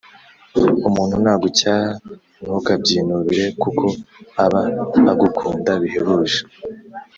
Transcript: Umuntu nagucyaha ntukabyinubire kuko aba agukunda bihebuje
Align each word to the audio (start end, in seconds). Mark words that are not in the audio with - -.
Umuntu 0.87 1.15
nagucyaha 1.23 1.89
ntukabyinubire 2.41 3.45
kuko 3.61 3.85
aba 4.43 4.61
agukunda 5.11 5.71
bihebuje 5.81 6.39